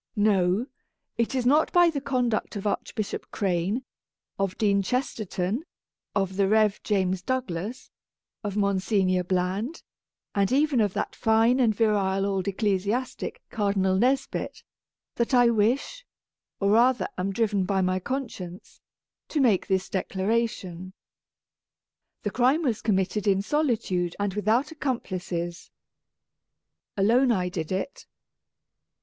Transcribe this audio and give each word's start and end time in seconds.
No; 0.15 0.65
it 1.15 1.35
is 1.35 1.45
not 1.45 1.71
by 1.71 1.91
the 1.91 2.01
conduct 2.01 2.55
of 2.55 2.65
Archbishop 2.65 3.29
Crane, 3.29 3.83
of 4.39 4.57
Dean 4.57 4.81
Chesterton, 4.81 5.63
of 6.15 6.37
the 6.37 6.47
Rev. 6.47 6.71
A 6.73 6.73
Tragedy 6.73 6.73
of 6.73 6.81
Twopence 6.81 6.81
James 6.81 7.21
Douglas, 7.21 7.91
of 8.43 8.57
Monsignor 8.57 9.23
Bland, 9.23 9.83
and 10.33 10.51
even 10.51 10.81
of 10.81 10.93
that 10.93 11.15
fine 11.15 11.59
and 11.59 11.75
virile 11.75 12.25
old 12.25 12.47
ecclesiastic. 12.47 13.43
Cardinal 13.51 13.95
Nesbit, 13.95 14.63
that 15.17 15.35
I 15.35 15.51
wish 15.51 16.03
(or 16.59 16.71
rather, 16.71 17.07
am 17.19 17.31
driven 17.31 17.65
by 17.65 17.81
my 17.81 17.99
conscience) 17.99 18.81
to 19.27 19.39
make 19.39 19.67
this 19.67 19.87
declaration. 19.87 20.93
The 22.23 22.31
crime 22.31 22.63
was 22.63 22.81
committed 22.81 23.27
in 23.27 23.43
solitude 23.43 24.15
and 24.19 24.33
without 24.33 24.71
accomplices. 24.71 25.69
Alone 26.97 27.31
I 27.31 27.49
did 27.49 27.71
it. 27.71 28.07